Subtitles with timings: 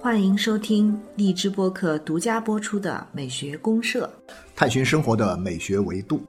[0.00, 4.10] 欢迎收听荔枝播客独家播出的《美学公社》，
[4.56, 6.22] 探寻生活的美学维度。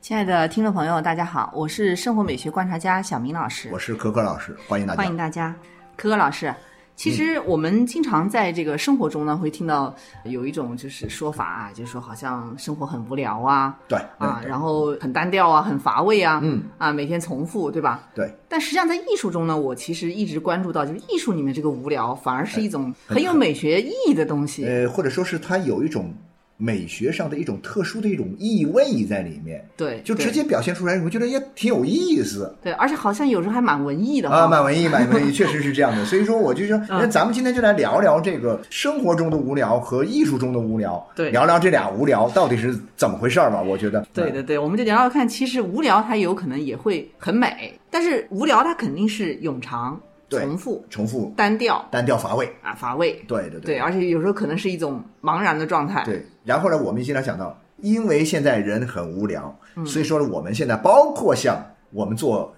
[0.00, 4.96] 亲爱的听众朋友，大家好，我是生活美学观察家小明老师，我是可可老师，欢迎大家。
[4.98, 5.56] 欢迎大家，
[5.96, 6.54] 可可老师。
[6.96, 9.94] 其实我们经常在这个生活中呢，会听到
[10.24, 18.08] 有一种就是说法啊，就是说好像生活很无聊啊，对啊，然后很单调啊，很乏味啊，嗯啊，每天重复，对吧？
[18.14, 18.34] 对。
[18.48, 24.64] 但实际上在艺术中呢，我其实一直关注到，就是艺术里面这个无聊，反而是一种很有美学意义的东西。
[24.64, 26.14] 呃，或者说是它有一种
[26.58, 32.54] 美学上的一种特殊的一种意味在里面，对，就直接表现出来，我觉得也挺有意思。
[32.62, 34.30] 对，而且好像有时候还蛮文艺的。
[34.30, 36.04] 啊，蛮文艺，蛮文艺， 确实是这样的。
[36.06, 43.60] 所以说，我就说，嗯那咱们今天就来聊聊这个生活中的无聊和艺术中的无聊，对聊聊这俩无聊到底是怎么回事儿吧？
[43.60, 53.22] 我觉得，对对对，我们就聊聊看，其实无聊它有可能也会很美，但是无聊它肯定是冗长、对重复、重复、单调单调乏味，啊、乏味。
[53.28, 56.02] 对对对，而且有时候可能是一种茫然的状态。
[56.04, 62.55] 对，然后呢，我们经常想到，因为现在人很无聊，嗯所以说呢，我们现在包括像我们做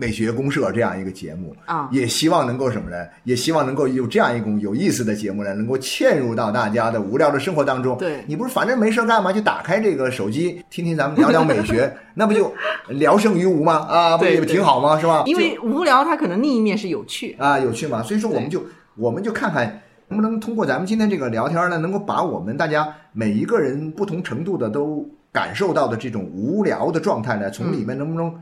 [0.00, 2.96] 美学公社这样一个节目啊也希望能够什么呢？
[3.24, 7.98] 也希望能够有这样一种有意思的节目呢，能够嵌入到大家的无聊的生活当中。
[7.98, 12.54] 对你不是反正没事干嘛，就打开这个手机，听听咱们聊聊美学， 那不就
[12.88, 13.86] 聊胜于无吗？
[13.90, 14.98] 啊，不也挺好吗？
[15.00, 15.24] 是吧？
[15.26, 17.34] 因为无聊它可能另一面是有趣。
[17.36, 18.00] 啊，有趣嘛。
[18.00, 28.32] 所以说，我们就我们就看看能不能通过咱们今天这个聊天呢，能够把我们大家每一个人不同程度的都感受到的这种无聊的状态呢，从里面能不能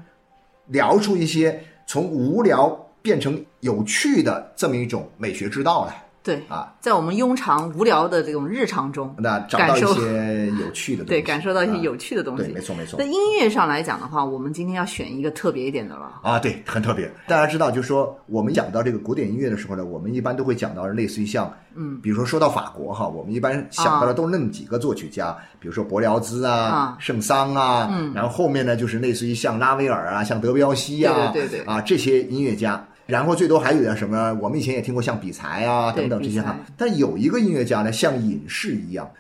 [0.69, 2.69] 聊出一些从无聊
[3.03, 6.06] 变成有趣的这么一种美学之道来。
[6.27, 6.75] 对，啊？
[6.81, 12.61] 在我们庸常无聊的这种日常中，那找到一些 有趣的东西，对，感受到一些啊有趣的东对，西没。
[12.61, 13.05] 错没错那。
[13.07, 16.21] 音乐上来讲的话，我们今天要选一个特别一点的了。
[16.25, 17.09] 啊，对，很特别。
[17.29, 32.85] 大家知道，就是说我们讲到这个古典音乐的时候呢，我们一般都会讲到类似于像，嗯，比如说说到法国哈，我们一般想到的都是那么几个作曲家，比如说伯辽兹啊啊、圣桑啊，嗯然后后面呢就是类似于像拉威尔啊、像德彪西啊，对对对对啊这些音乐家。
[33.07, 36.59] 然后最多还有点什么，我们以前也听过像比才啊等等这些哈。
[36.77, 39.11] 但有一个音乐家呢，像隐士一样，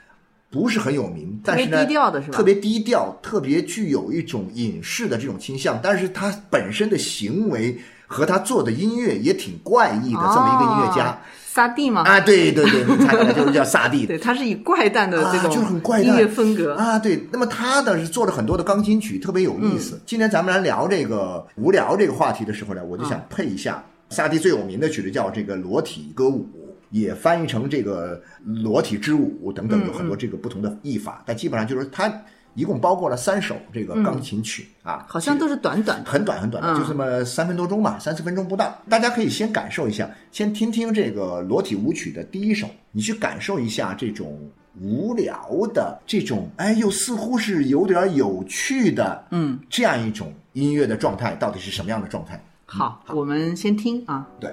[0.50, 11.16] 不是很有名，但是呢特别低调的是吧特别低调，特别具有一种隐士的这种倾向，但是他本身的行为和他做的音乐也挺怪异的，这么一个音乐家哦
[11.56, 12.02] 萨蒂吗？
[12.02, 14.04] 啊，对对对，你猜出来就是叫萨蒂。
[14.06, 16.74] 对，他是以怪诞的这啊，就是很种怪诞音乐风格。
[16.74, 17.26] 啊，对。
[17.32, 19.98] 那么他呢是做了很多的钢琴曲，特别有意嗯思。
[20.04, 26.46] 今天咱们来聊这个无聊这个话题的时候呢，我就想啊配一下萨蒂最有名的曲子叫这个裸体歌舞，
[26.90, 32.12] 也翻译成这个裸体之舞等等，嗯有很多这个不同的译法，但基本上就是它
[32.56, 36.10] 一共包括了三首这个钢琴曲啊，好像都是短短的。
[36.10, 38.76] 很短很短的，嗯就这么三分多钟吧，三四分钟不到。
[38.88, 44.36] 大家可以先感受一下，先听听这个裸体舞曲的第一首，你去感受一下这种
[44.80, 52.42] 无聊的这种，哎，又似乎是有点有趣的，嗯，这样一种音乐的状态到底是什么样的状态？
[52.64, 54.26] 好，我们先听啊。
[54.40, 54.50] 对。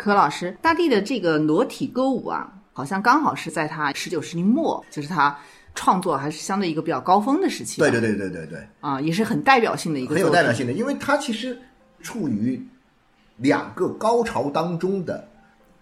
[0.00, 5.38] 柯老师，大地的这个裸体歌舞啊，好像刚好是在他十九世纪末，就是他
[5.74, 7.82] 创作还是相对一个比较高峰的时期。
[7.82, 11.60] 对对对对对对，啊，也是很代表性的一个很有代表性的，因为它其实
[12.00, 12.66] 处于
[13.36, 15.28] 两个高潮当中的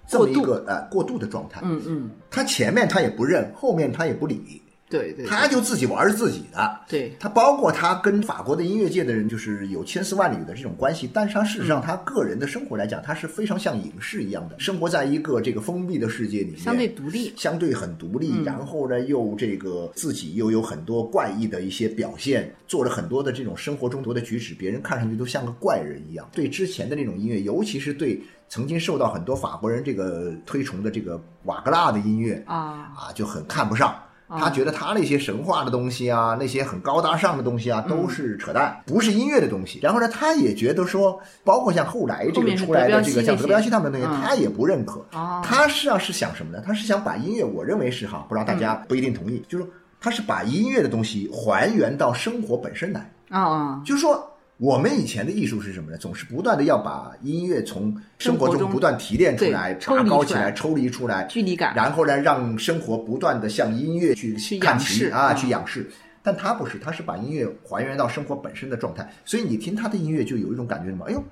[0.08, 1.60] 这么一个呃过渡的状态。
[1.62, 6.80] 嗯嗯，他前面他也不认，后面他也不理，对对，他就自己玩自己的。
[6.88, 17.32] 对他包括他跟法国的音乐界的人就是有千丝万缕的这种关系，但是他事实上他个人的生活来讲，他是非常像影视一样的，生活在一个这个封闭的世界里面，相对独立。
[17.36, 26.28] 相对很独立，然后呢又这个自己又有很多怪异的一些表现，做了很多的这种生活中的举止，别人看上去都像个怪人一样。
[26.32, 33.94] 对之前的那种音乐，尤其是对曾经受到很多法国人这个推崇的这个瓦格纳的音乐啊啊，就很看不上。
[34.28, 39.78] 他觉得他那些神话的东西啊，那些很高大上的东西啊，都是扯淡，不是音乐的东西。
[39.82, 45.04] 然后呢，他也觉得说，包括像后来这个出来的这个像德彪西他们的东西，嗯他也不认可。
[45.12, 46.62] 哦他实际上是想什么呢？
[46.66, 53.10] 他是想把音乐，我认为是哈，不知道大家不一定同意，就是说他是把音乐的东西还原到生活本身来。
[53.30, 55.96] 啊啊，就是说，我们以前的艺术是什么呢？
[55.96, 65.88] 总是不断的要把音乐从生活中中不断提炼出来、拔高起来、抽离出来，距离感然后呢，让生活不断的向音乐去看齐啊，嗯去仰视。
[66.24, 71.04] 但他不是，他是把音乐还原到生活本身的状态，所以你听他的音乐就有一种感觉什么？
[71.06, 71.22] 哎呦，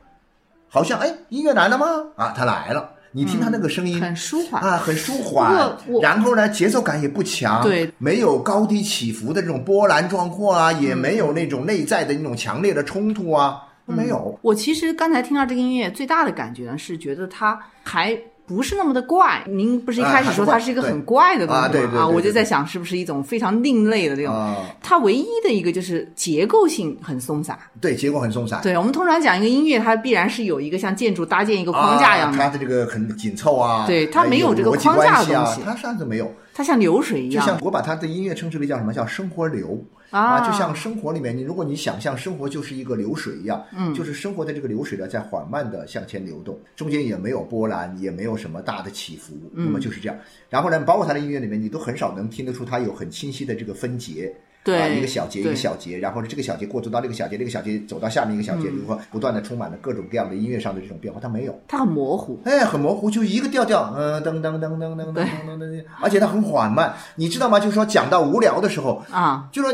[0.69, 1.87] 好像哎，音乐来了吗？
[2.15, 2.93] 啊，他来了。
[3.17, 4.63] 你听他那个声音，很舒缓。
[4.63, 14.39] 啊，很舒缓，然后呢，节奏感也不强，对，没有高低起伏的这种波澜壮阔啊，也嗯没有那种内在的那种强烈的冲突啊，都没有。
[14.43, 18.15] 我其实刚才听到这个音乐，最大的感觉呢是觉得它还
[18.47, 19.43] 不是那么的怪。
[19.47, 21.67] 您不是一开始说它是一个很怪的东西吗？
[21.67, 24.35] 啊对对对对我就在想是不是一种非常另类的这种。
[24.35, 27.59] 啊，它唯一的一个就是结构性很松散。
[27.81, 36.33] 对，结构很松散，对我们通常讲一个音乐，它必然是有一个像建筑搭建一个框架一样的，啊、它的这个很紧凑啊，对它没有这个框架的东西它上次没有。
[36.55, 38.95] 它像流水一就像样我把它的音乐称之为叫什么？
[38.95, 39.79] 叫生活流
[40.11, 50.17] 啊就像生活里面，你如果你想象生活就是一个流水一样，嗯，就是生活的这个流水呢在缓慢的向前流动，中间也没有波澜，也没有什么大的起伏，那嗯么就是这样。
[50.49, 54.35] 然后呢，包括他的音乐里面，你都很少能听得出他有很清晰的这个分节。
[54.65, 61.57] 对啊，一个小节一个小节，然后这个小节过渡到那个小节，那个小节走到下面一个小节，比，如说不断的充满了各种各样的音乐上的这种变化，它没有。
[61.69, 62.41] 它很模糊。
[62.45, 67.61] 哎，很模糊，就一个调调，嗯，噔噔噔噔噔噔噔噔噔，而且它很缓慢，你知道吗？
[67.61, 69.73] 就是说讲到无聊的时候，啊，就说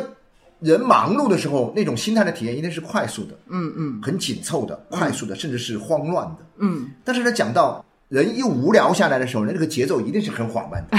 [0.62, 4.00] 人忙碌的时候，那种心态的体验一定是快速的，嗯嗯。
[4.02, 6.38] 很紧凑的，快速的，甚至是慌乱的。
[6.58, 10.98] 嗯，但是呢，讲到人一无聊下来的时候，那这个节奏一定是很缓慢的，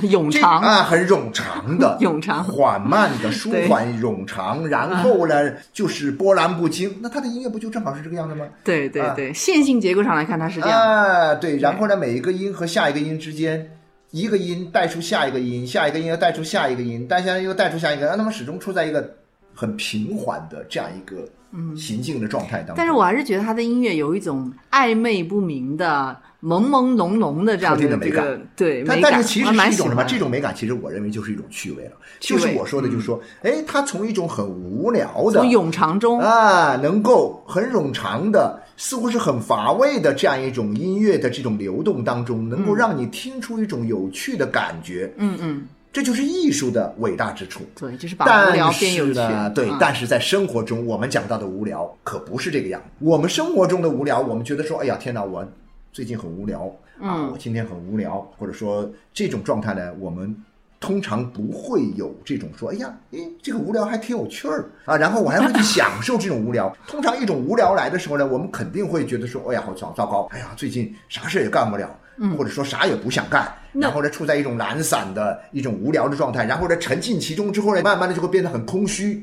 [0.00, 2.44] 这 冗长，啊，很冗长的， 冗长。
[2.44, 6.98] 缓慢的， 舒缓冗长，然后呢，就是波澜不惊。
[7.00, 8.44] 那他的音乐不就正好是这个样子吗？
[8.44, 10.78] 啊对对对，线性结构上来看它是这样。
[10.80, 13.70] 啊，对，然后呢，每一个音和下一个音之间，
[14.10, 19.16] 一个音带出下一个音，下一个音又带出下一个音，但现在又带出下一个，让他们始终处在一个
[19.54, 21.28] 很平缓的这样一个
[21.76, 22.74] 行进的状态当中。
[22.76, 30.04] 但是我还是觉得他的音乐有一种暧昧不明的、朦朦胧胧的这样的美感这个对但美感，但是其实蛮是一种什么？
[30.04, 31.92] 这种美感其实我认为就是一种趣味了。
[32.18, 45.12] 趣味嗯就是我说的，就是说，哎，他从一种很无聊的从冗长中啊，能够很冗长的，似乎是很乏味的这样一种音乐的这种流动当中，能够让你听出一种有趣的感觉。
[45.18, 47.60] 嗯嗯，这就是艺术的伟大之处。
[47.78, 49.52] 对，就是把无聊变有趣是，。
[49.54, 52.82] 对嗯，但是在生活中，我们讲到的无聊可不是这个样。
[53.00, 55.46] 我们生活中的无聊，我们觉得说，哎呀，天哪，我
[55.92, 56.60] 最近很无聊
[56.98, 60.34] 啊，嗯我今天很无聊，或者说这种状态呢，我们。
[60.80, 66.74] 通常不会有这种说，哎呀，诶，这个无聊还挺有趣儿啊，然后我还会去享受这种无聊。
[66.88, 71.94] 通常一种无聊来的时候呢，我们肯定会觉得说，哎呀，好糟糟糕，哎呀，最近啥事也干不了，
[72.36, 79.22] 或者说啥也不想干，那然后呢，处在一种懒散的一种无聊的状态，然后呢，沉浸其中之后呢，慢慢的就会变得很空虚。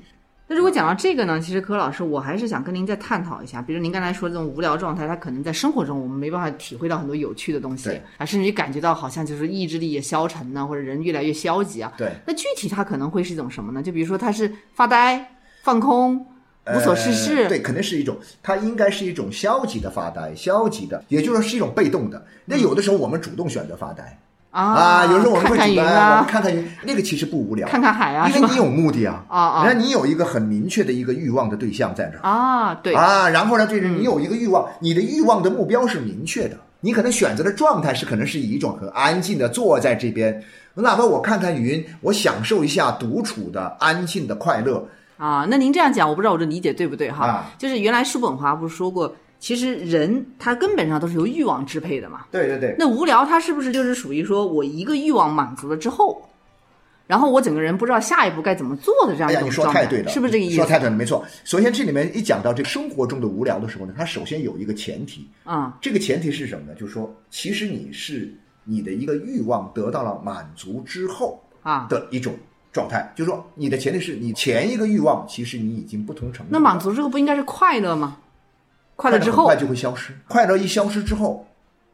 [0.49, 11.91] 那如果讲到这个呢，其实柯老师，我还是想跟您再探讨一下，比如您刚才说这种无聊状态，它可能在生活中我们没办法体会到很多有趣的东西啊，甚至于感觉到好像就是意志力也消沉呢，或者人越来越消极啊。
[11.97, 13.83] 对，那具体它可能会是一种什么呢？
[13.83, 16.25] 就比如说他是发呆、放空、
[16.73, 22.25] 无所事事，呃对，肯定是一种，它应该是一种消极的发呆，消极的，也就是说是一种被动的。
[22.45, 24.17] 那有的时候我们主动选择发呆
[24.51, 28.55] 啊有时候我们会主动，看看云我们啊，看看云，那个其实不无聊，看看海啊，因为你？
[28.55, 32.21] 有目的啊，啊啊然后你有一个很明确的一个欲望的对象在这儿。
[32.27, 44.83] 啊，对，啊，然后呢，就是你有一个欲望，你的欲望的目标是明确的，你可能选择的状态是可能是以一种很安静的坐在这边，哪怕我看看云，我享受一下独处的安静的快乐。
[45.17, 47.25] 啊，那您这样讲，我不知道我这理解对不对哈？
[47.25, 47.51] 啊。
[47.57, 52.25] 就是原来叔本华不是说过，其实人他根本上都是由欲望支配的嘛。
[52.32, 56.22] 对对对，那无聊，它是不是就是属于说我一个欲望满足了之后，
[57.06, 59.82] 然后我整个人不知道下一步该怎么做的这样一种状态？
[59.82, 60.56] 说太对了，是不是这个意思？
[60.56, 61.24] 说太对了，没错。
[61.44, 66.74] 首先，这里面一讲到这个生活中的无聊的时候呢，它首先有一个前提，啊、这个前提是什么呢？
[66.77, 72.34] 就是说，其实你是你的一个欲望得到了满足之后啊，的一种
[72.74, 78.17] 状态，就是说，你的前提是你前一个欲望其实你已经不同程度那满足之后不应该是快乐吗？
[78.97, 80.11] 快乐之后很快就会消失。
[80.27, 81.47] 快乐一消失之后，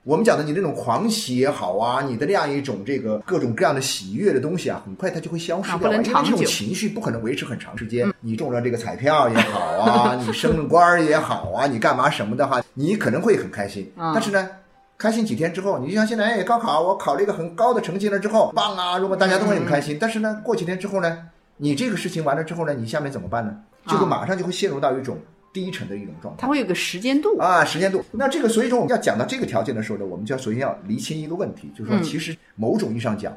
[0.04, 8.12] 我们讲的你那种狂喜也好啊，你的那样一种这个各种各样的喜悦的东西啊，很快它就会消失掉、啊不能因为这种情绪不可能维持很长时间。
[8.22, 14.50] 你中了这个彩票也好啊， 你升了官儿也好啊，你干嘛什么的话，你可能会很开心，啊但是呢。
[14.96, 18.98] 开心几天之后，你就像现在，哎，高考我考了一个很高的成绩了之后，棒啊！
[18.98, 21.18] 如果大家都会很开心，但是呢，过几天之后呢，
[21.58, 23.54] 你这个事情完了之后呢，你下面怎么办呢？
[23.90, 25.18] 就会啊马上就会陷入到一种
[25.54, 26.42] 低沉的一种状态。
[26.42, 27.38] 它会有个时间度。
[27.38, 28.04] 啊，时间度。
[28.12, 33.32] 那这个，所以说我们要讲到这个条件的时候呢，我们就要首先要厘清一个问题，就是说，嗯其实某种意义上讲，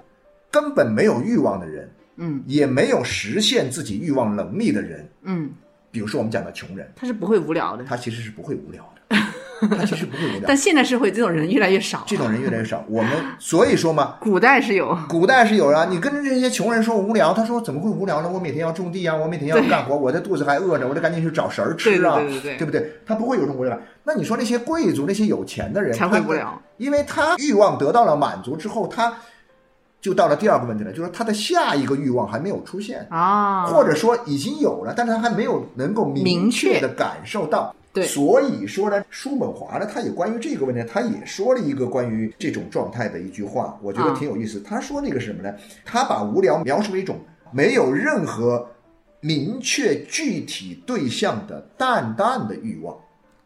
[0.50, 5.50] 根本没有欲望的人，嗯也没有实现自己欲望能力的人，嗯，
[5.90, 7.85] 比如说我们讲的穷人，他是不会无聊的。
[7.85, 9.16] 他其实是不会无聊的，
[9.71, 10.57] 他其实不会无聊但。
[10.57, 12.03] 现代社会这种人越来越少。
[12.07, 18.31] 这种人越来越少，我们所以说嘛， 古代是有，古代是有啊，你跟这些穷人说无聊，他说怎么会无聊呢？
[18.33, 22.93] 我每天要种地啊，我每天要干活，我的肚子还饿着，我得赶紧去找食儿吃啊，对对对对不对？
[23.07, 23.79] 他不会有这种无聊。
[24.05, 29.13] 那你说那些贵族、那些有钱的人，才会无聊，因为他欲望得到了满足之后，他
[30.01, 37.75] 就到了第二个问题了，就是他的下一个欲望还没有出现，啊，或者说已经有了，但是他还没有能够明明确的感受到。
[37.97, 44.61] 对所以说呢，叔本华呢，他也关于这个问题，他也说了一个关于这种状态的一句话，我觉得啊挺有意思。
[44.61, 45.55] 他说那个是什么呢？
[45.83, 47.19] 他把无聊描述为一种
[47.50, 48.69] 没有任何
[49.21, 52.95] 明确具体对象的淡淡的欲望。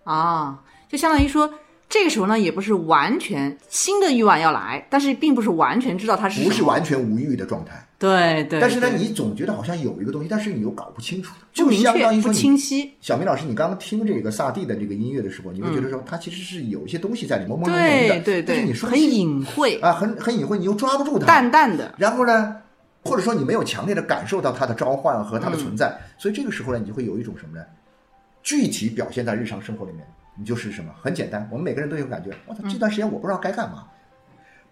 [0.03, 1.49] 啊，就相当于说，
[1.89, 8.59] 这个时候呢，也不是完全新的欲望要来，但是并不是完全知道它是不是完全无欲的状态，对对。
[8.59, 21.27] 但是呢，你总觉得好像有一个东西，但是你又搞不清楚，就相当于说你清晰，小明老师，你刚刚听这个萨蒂的这个音乐的时候，你会觉得说它其实是有一些东西在里面朦朦胧胧的，对对对但是你，说很隐晦，啊，很很隐晦，你又抓不住它。
[21.27, 22.57] 淡淡的，然后呢，
[23.05, 27.65] 或者说你没有强烈的感受到它的召唤和它的存在，嗯所以这个时候呢，你就会有一种什么呢？
[28.43, 30.03] 具体表现在日常生活里面，
[30.39, 30.91] 你就是什么？
[30.99, 33.85] 很简单，我们每个人都有感觉，我操，这段时间我不知道该干嘛。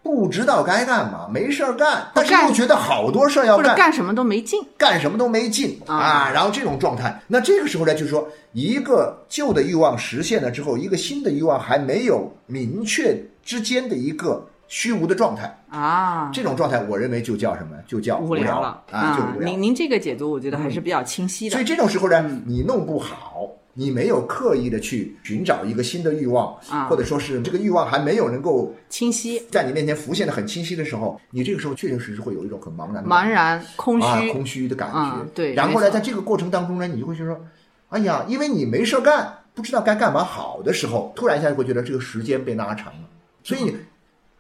[0.09, 4.59] 不知道该干嘛，没事儿干，但是又觉得好多事儿要干，干什么都没劲。
[4.79, 5.95] 干什么都没劲啊。
[5.95, 17.77] 啊，然后这种状态，那这个时候呢，就是说一个旧的欲望实现了之后，一个新的欲望还没有明确之间的一个虚无的状态，啊，这种状态，我认为就叫什么？
[17.87, 18.81] 就叫无聊了。
[18.91, 19.47] 啊，就无聊。
[19.51, 19.61] 您。
[19.63, 21.53] 您这个解读，我觉得还是比较清晰的。
[21.53, 21.65] 所以。
[21.67, 23.47] 这种时候呢，你弄不好，
[23.79, 26.87] 你没有刻意的去寻找一个新的欲望，啊。
[26.89, 34.99] 或者说是这个欲望还没有能够清晰、在你面前浮现的很清晰的时候，你这个时候确确实实会有一种很茫然的茫然、空啊，虚，空虚的感觉。
[34.99, 37.41] 啊对然后呢，在这个过程当中呢，你就会觉得说，
[37.91, 43.09] 哎呀，因为你没事儿干，不知道该干嘛好的时候，突然一下就会觉得这个时间被拉长了，
[43.45, 43.77] 所以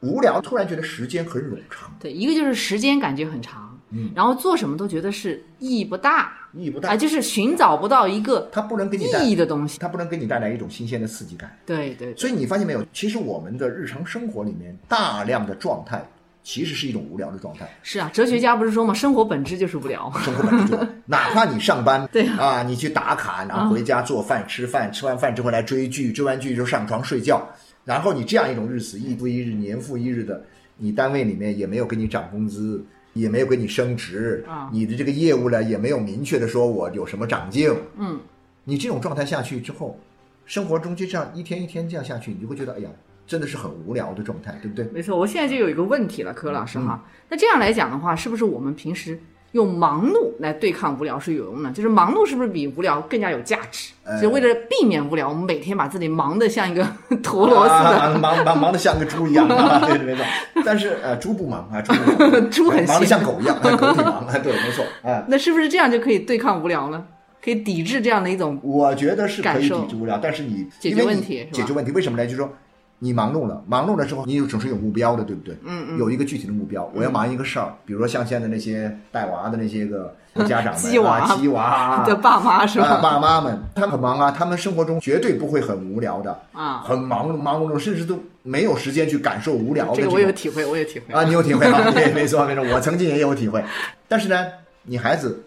[0.00, 9.78] 无聊，突然觉得时间很冗长，对，一个就是时间感觉很长，嗯，然后做什么都觉得是意义不大，意义不大啊，，就是寻找不到一个它不能给你意义的东西。
[9.78, 11.50] 它不能给你带来一种新鲜的刺激感。
[11.64, 16.06] 对对，所以你发现没有，其实我们的日常生活里面大量的状态，
[16.42, 17.68] 其实是一种无聊的状态。
[17.82, 20.12] 是啊，哲学家不是说吗，生活本质就是无聊。
[20.24, 27.46] 生活本质就， 哪怕你上班，对啊，你去打卡，然后回家做饭、吃饭，吃完饭之后来追剧，追完剧就上床睡觉，
[27.84, 30.42] 然后你这样一种日子，日复一日，年复一日的，
[30.76, 32.84] 你单位里面也没有给你涨工资，
[33.18, 38.20] 也没有给你升职，啊你的这个业务呢也没有明确的说我有什么长进，嗯，
[38.64, 39.98] 你这种状态下去之后，
[40.44, 42.90] 生活中就这样一天一天这样下去，你就会觉得，哎呀，
[43.26, 44.84] 真的是很无聊的状态，对不对？
[44.92, 45.16] 没错。
[45.16, 49.20] 我现在就有一个问题了，柯老师哈，嗯那这样来讲的话，是不是我们平时
[49.52, 51.70] 用忙碌来对抗无聊是有用的？
[51.72, 53.92] 就是忙碌是不是比无聊更加有价值？
[54.20, 56.86] 所以为了避免无聊，我们每天把自己忙得像一个
[57.22, 57.98] 陀螺似的。
[57.98, 60.24] 啊、忙忙忙得像个猪一样啊，对没错。
[60.64, 65.24] 但是呃，猪不忙啊，猪不忙， 猪很忙得像狗一样，啊狗挺忙啊，对，没错，哎。
[65.28, 67.04] 那是不是这样就可以对抗无聊呢？
[67.42, 72.24] 可以抵制这样的一种我觉得是可以抵制无聊，但是你解决问题解决问题为什么呢？
[72.24, 72.52] 就是说
[73.00, 75.54] 你忙碌了，忙碌了之后，你有总是有目标的，对不对？
[75.64, 80.14] 嗯嗯有一个具体的目标，我要忙一个事儿，比如说像现在那些带娃的那些个
[80.46, 83.00] 家长们 鸡娃啊，鸡娃啊的爸妈是啊，吧？
[83.00, 91.14] 爸妈们，他们很忙啊，他们生活中绝对不会很无聊的，啊，很忙碌忙碌，甚至都没有时间去感受无聊的这个种我有体会，我有体会。
[91.14, 91.78] 啊，你有体会吗？
[91.92, 93.62] 对， 没错没错，我曾经也有体会。
[94.08, 94.46] 但是呢，
[94.82, 95.44] 你孩子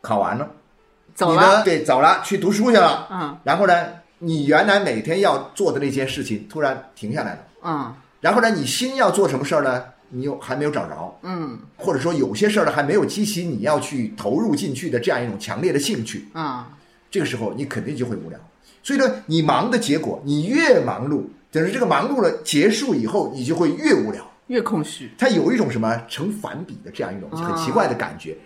[0.00, 0.48] 考完了，
[1.14, 3.74] 走了，对走了去读书去了，嗯，然后呢，
[4.24, 9.84] 你原来每天要做的那件事情突然停下来了，嗯然后呢，你新要做什么事儿呢？
[10.08, 16.64] 你又还没有找着，嗯或者说有些事儿呢还没有激起你要去投入进去的这样一种强烈的兴趣，嗯，
[17.10, 18.38] 这个时候你肯定就会无聊。
[18.82, 24.24] 所以呢，你忙的结果，你越忙碌，等于这个忙碌了结束以后，你就会越无聊。
[24.48, 25.10] 越空虚。
[25.18, 28.36] 它有一种什么成反比的这样一种很奇怪的感觉。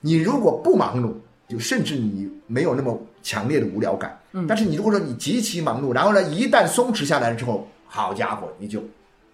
[0.00, 1.12] 你如果不忙碌，
[1.48, 4.16] 就甚至你没有那么强烈的无聊感。
[4.32, 8.82] 嗯但是你如果说你极其忙碌，然后呢，一旦松弛下来了之后，好家伙，你就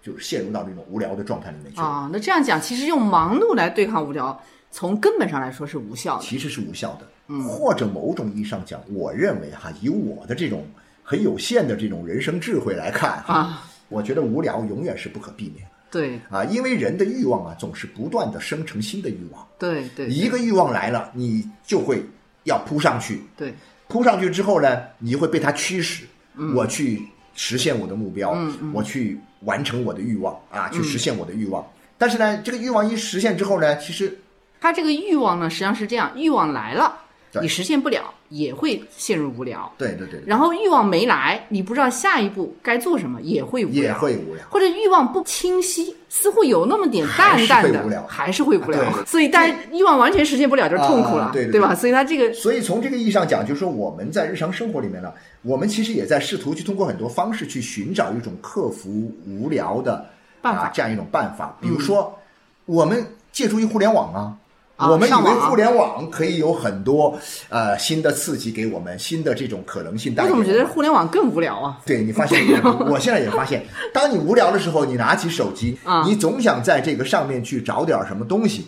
[0.00, 1.86] 就陷入到这种无聊的状态里面去了。
[1.86, 4.40] 啊，那这样讲，其实用忙碌来对抗无聊，
[4.70, 6.22] 从根本上来说是无效的。
[6.22, 7.06] 其实是无效的。
[7.26, 10.64] 嗯或者某种意义上讲，我认为哈，以我的这种
[11.02, 16.20] 很有限的这种人生智慧来看哈，啊我觉得无聊永远是不可避免对。
[16.28, 19.46] 啊，因为人的欲望啊，总是不断的生成新的欲望。
[19.58, 22.04] 对对一个欲望来了，你就会
[22.42, 23.54] 要扑上去，对，
[23.86, 26.54] 扑上去之后呢，你就会被它驱使，嗯。
[26.54, 27.02] 我去
[27.34, 28.36] 实现我的目标，
[28.72, 30.82] 我去完成我的欲望啊，嗯。
[30.82, 31.64] 去实现我的欲望。
[31.96, 34.18] 但是呢，这个欲望一实现之后呢，其实
[34.60, 36.96] 它这个欲望呢，实际上是这样：欲望来了，
[37.42, 43.82] 你实现不了，也会陷入无聊；对对对，然后欲望没来，你不知道下一步该做什么，也会无聊。
[43.82, 44.44] 也会无聊。
[44.50, 48.80] 或者欲望不清晰，似乎有那么点淡淡的，还是会无聊还是会无聊。
[48.80, 51.74] 对对所以，但是欲望完全实现不了，就是痛苦了，啊对对对吧？
[51.74, 55.12] 所以他这个所以从这个意义上讲，就是说我们在日常生活里面呢，
[55.42, 60.04] 我们其实也在试图去通过很多方式去寻找一种克服无聊的
[60.42, 61.56] 办法啊、这样一种办法。
[61.60, 62.18] 比如说，
[62.64, 64.36] 我们借助于互联网啊。
[64.76, 67.16] 啊我们以为互联网可以有很多
[67.48, 70.54] 呃新的刺激给我们，新的这种可能性带我怎么给我。
[70.56, 71.78] 觉得互联网更无聊啊？
[71.86, 72.40] 对你发现，
[72.90, 76.02] 我现在也发现，当你无聊的时候，你拿起手机， 啊。
[76.04, 78.66] 你总想在这个上面去找点什么东西，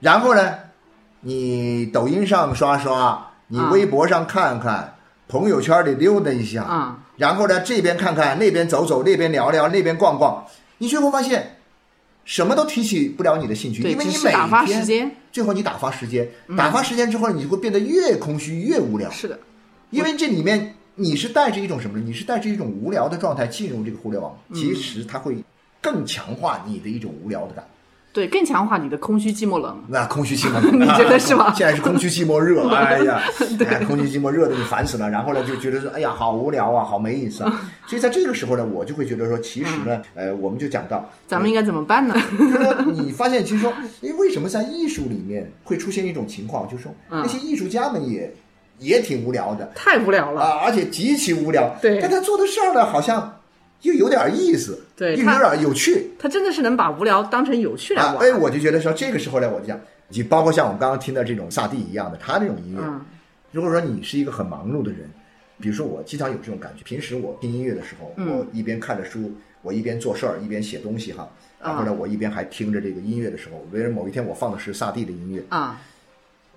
[0.00, 0.54] 然后呢，
[1.20, 3.70] 你抖音上刷刷，你啊。
[3.72, 4.96] 微博上看看，
[5.28, 6.98] 朋友圈里溜达一下，啊。
[7.16, 10.44] 然后呢这边看看，那边走走，那边聊聊，那边逛逛，
[10.78, 11.57] 你最后发现
[12.28, 14.30] 什么都提起不了你的兴趣，因为你每
[14.66, 19.10] 天时间，嗯最后你打发时间，打发时间之后，你就会变得越空虚越无聊。
[19.10, 19.40] 是的，
[19.88, 22.04] 因为这里面你是带着一种什么呢？
[22.06, 25.38] 你是带着一种无聊的状态进入这个互联网，其实它会
[25.80, 27.66] 更强化你的一种无聊的感。
[28.18, 29.80] 对，更强化你的空虚、寂寞、冷。
[29.86, 33.20] 那空虚寂寞冷， 你觉得是吗现在是空虚寂寞热， 哎呀，
[33.68, 35.08] 哎，空虚寂寞热的你烦死了。
[35.08, 37.60] 然后呢，就觉得说，哎呀，好无聊啊，好没意思啊。
[37.86, 42.16] 所以在这个时候呢，我就会觉得说，其实呢，呃，我们就讲到，咱们应该怎么办呢？
[42.36, 48.34] 就是，你发现其实说，哎，为什么在艺术里面会出现一种情况，就是说，嗯那些艺术家们也
[48.78, 50.40] 也挺无聊的，太无聊了。
[50.40, 51.72] 啊，而且极其无聊。
[51.80, 53.37] 对但他做的事儿呢，好像
[53.82, 58.14] 又有点意思，对他又有点有趣他真的是能把无聊当成有趣来啊。
[58.14, 58.26] 玩。
[58.26, 63.00] 哎，我就觉得说，这个时候呢，我就讲，就包括像我们刚刚听的这种萨蒂一样的，他这种音乐，嗯
[63.50, 65.08] 如果说你是一个很忙碌的人，
[65.58, 71.28] 比如说我经常有这种感觉，平时我听音乐的时候，嗯我一边看着书，我一边做事儿，一边写东西哈。
[71.60, 75.80] 然后呢，我一边还听着这个音乐的时候，比如某一天我放的是萨蒂的音乐，啊，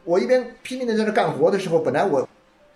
[0.04, 2.28] 我一边拼命的在这干活的时候，本来我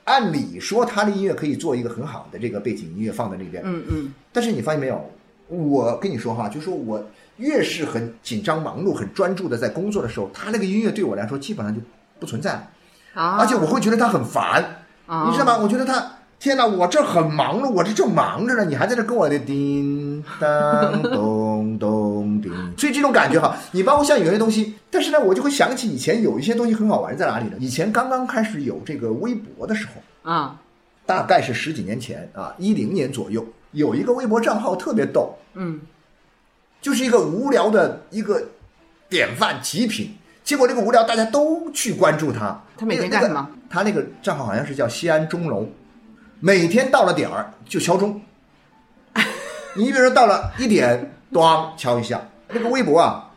[0.06, 5.04] 按理说他的音乐可以做一个很好的这个背景音乐放在那边，嗯嗯，但是你发现没有？
[5.48, 7.04] 我跟你说哈，就是说我
[7.38, 11.80] 越是很紧张、忙碌、很专注的在工作的时候，他那个音乐对我来说基本上就
[12.20, 12.54] 不存在，
[13.14, 14.64] 啊，而且我会觉得他很烦，
[15.06, 15.58] 啊你知道吗？
[15.62, 16.12] 我觉得他。
[16.38, 16.66] 天哪！
[16.68, 22.05] 我这很忙碌，我这正忙着呢，你还在这跟我的叮当 咚咚
[22.42, 27.58] 叮，所以这种感觉哈，你包括像有些东西，但是呢，我就会想起以前有一些东西很好玩在哪里呢？
[27.60, 30.60] 以前刚刚开始有这个微博的时候，啊，
[31.06, 35.80] 大概是十几年前啊，一零年左右，有一个微博账号特别逗，嗯
[36.82, 38.42] 就是一个无聊的一个
[39.10, 40.14] 典范极品。
[40.44, 42.62] 结果这个无聊，大家都去关注他。
[42.78, 43.50] 他每天那个干什么？
[43.50, 45.68] 那个他那个账号好像是叫西安钟楼，
[46.40, 48.22] 每天到了点儿就敲钟。
[49.76, 52.22] 你比如说到了一点，咣敲一下。
[52.48, 53.30] 那个微博啊，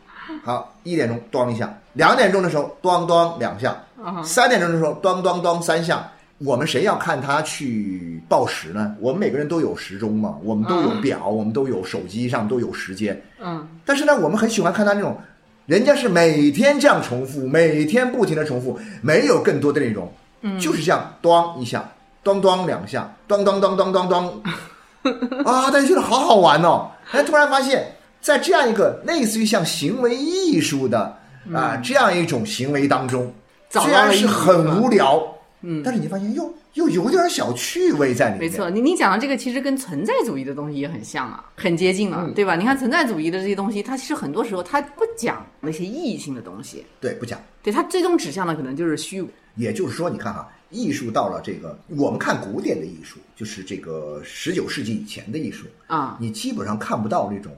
[0.45, 6.09] 好，一点钟咣一下，两点钟的时候咣咣两下，啊三点钟的时候咣咣咣三下。
[6.37, 8.95] 我们谁要看他去报时呢？
[9.01, 13.21] 我们每个人都有时钟嘛，我们都有表，我们都有手机上都有时间。
[13.41, 15.17] 嗯但是呢，我们很喜欢看他那种，
[15.65, 20.09] 人家是每天这样重复，每天不停的重复，没有更多的内容，
[20.39, 21.83] 嗯，就是这样，咣一下，
[22.23, 26.89] 咣咣两下，咣咣咣咣咣咣， 啊，大家觉得好好玩哦。
[27.11, 31.17] 哎，突然发现，在这样一个类似于像行为艺术的
[31.53, 33.33] 啊、这样一种行为当中，
[33.69, 35.25] 虽然是很无聊，
[35.61, 38.41] 嗯，但是你发现又又有点小趣味在里面。
[38.41, 42.55] 没错，你你讲的这个其实跟存在主义的东西也很像啊，很接近了，对吧？
[42.55, 47.39] 你看存在主义的这些东西，它其实很多时候它不讲那些意义性的东西，对，不讲。
[47.63, 49.27] 对，它最终指向的可能就是虚无。
[49.55, 57.51] 也就是说，你看哈，艺术到了这个，我们看古典的艺术，就是这个十九世纪以前的艺术啊，你基本上看不到那种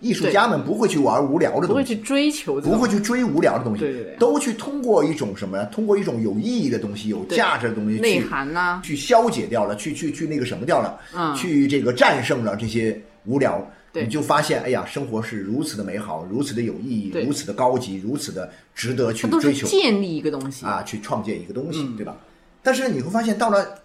[0.00, 5.64] 艺术家们不会去玩无聊的东西，不会去追求，不会去追无聊的东西，对对对，都去通过一种什么呀？
[5.72, 13.64] 通过一种有意义的东西、有价值的东西，内涵呐，去消解掉了，去去去那个什么掉了，嗯，去这个战胜了这些无聊。
[13.94, 19.66] 你就发现，哎呀，生活是如此的美好，如此的有意义，如此的高级，如此的值得去追求。
[19.66, 22.16] 建立一个东西啊，去创建一个东西，对吧？
[22.62, 23.78] 但是你会发现，到了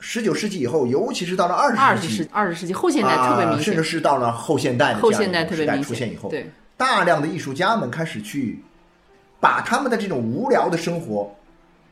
[0.00, 6.46] 十九世纪以后，尤其是到了二十世纪，二十世纪后现代特别明显，甚至是到了后现代的后现代特别明显出现以后，对
[6.76, 8.58] 大量的艺术家们开始去
[9.40, 11.34] 把他们的这种无聊的生活，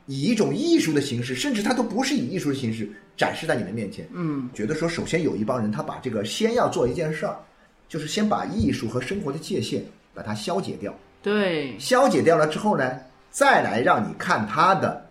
[0.05, 4.07] 以一种艺术的形式，甚至他都不是以艺术的形式展示在你的面前。
[4.13, 7.35] 嗯，觉得说，首先有一帮人，他把这个先要做一件事儿。
[7.93, 12.91] 就是先把艺术和生活的界限把它消解掉，对，消解掉了之后呢，
[13.29, 15.05] 再来让你看他的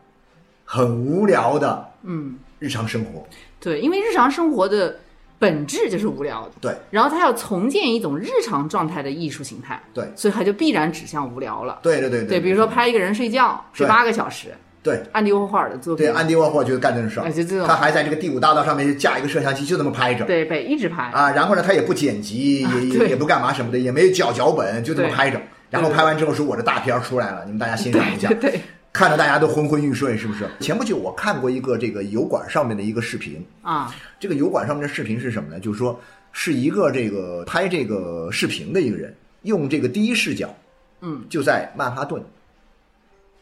[0.64, 2.36] 很无聊的嗯。
[2.58, 3.24] 日常生活，
[3.60, 4.96] 对，因为日常生活的
[5.38, 14.52] 本质就是无聊的，对，然后他要重建一种日常状态的艺术形态，对，所以他就必然指向无聊了，对对对对，比如说拍一个人睡觉睡八个小时。
[14.82, 16.04] 对，安迪沃霍尔的作品。
[16.04, 17.66] 对，安迪沃霍尔就干这种事儿，就这种。
[17.66, 20.24] 他还在这个第五大道上面架一个摄像机，就这么拍着。
[20.24, 21.04] 对，被一直拍。
[21.12, 25.40] 啊，然后呢，他也不剪辑，也也不干嘛什么的，也没有脚脚本，就这么拍着。
[25.70, 28.60] 然后拍完之后说：“我的大片出来了，你们大家欣赏一下。”对，
[28.92, 30.46] 看着大家都昏昏欲睡，是不是？
[30.58, 35.60] 前不久我看过一个这个油管上面的一个视频啊，这个油管上面的视频是什么呢？
[35.60, 35.98] 就是说
[36.32, 40.54] 是一个这个拍这个视频的一个人，用这个第一视角，
[41.00, 42.22] 嗯，就在曼哈顿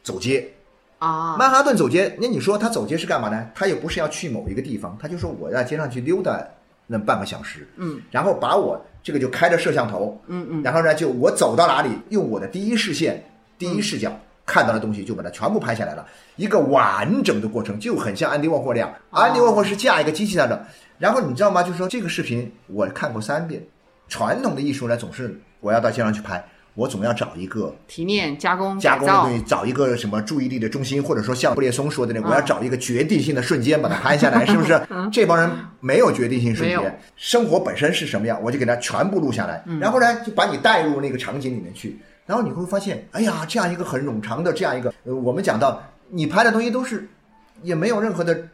[0.02, 0.46] 走街。
[1.00, 3.48] 啊，曼哈顿走街，那你说他走街是干嘛呢？
[3.54, 6.38] 他也不是要去某一个地方，他就说我在街上去溜达
[6.86, 13.24] 那半个小时，嗯，然后把我这个就开着摄像头，嗯嗯，然后呢就我走到哪里，用我的第一视线、
[13.58, 14.12] 第一视角
[14.44, 18.92] 看到的东西，就把它全部拍下来了，一个完整的过程，就很像安迪沃霍那样。
[19.10, 20.60] 安迪沃霍是架一个机器在那，
[20.98, 21.62] 然后你知道吗？
[21.62, 23.66] 就是说这个视频我看过三遍。
[24.08, 26.44] 传统的艺术呢，总是我要到街上去拍。
[26.74, 34.80] 我总要找一个提炼、加工、加工的东西，找一个什么注意力的中心，或者说像布列松说的那，我要找一个决定性的瞬间把它拍下来，是不是？
[35.12, 47.08] 这帮人没有决定性瞬间，生活本身是什么样，我就给它全部录下来，然后呢，就把你带入那个场景里面去，然后你会发现，哎呀，这样一个很冗长的这样一个，呃，我们讲到你拍的东西都是
[47.62, 48.48] 也没有任何的。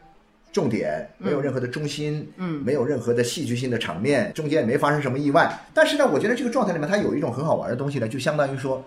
[0.57, 5.47] 重点没有任何的中心，嗯，没有任何的戏剧性的场面，中间也没发生什么意外。
[5.71, 8.83] 但是呢，我觉得这个状态里面它有一种很好玩的东西呢，就相当于说，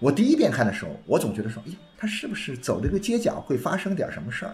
[0.00, 4.52] 我第一遍看的时候，我总觉得说，哎，他是不是走这个街角会发生点什么事儿？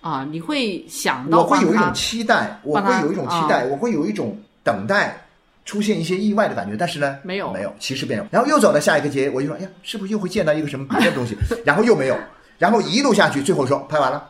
[0.00, 5.16] 啊，你会想到，我会有一种期待，我会有一种期待，我会有一种等待
[5.64, 6.76] 出现一些意外的感觉。
[6.76, 8.26] 但是呢，没有，没有，其实没有。
[8.32, 11.36] 然后又走到下一个街，我就说，哎呀，是不是又会见到一个什么别的东西？
[11.64, 12.18] 然后又没有，
[12.58, 14.28] 然后一路下去，最后说拍完了，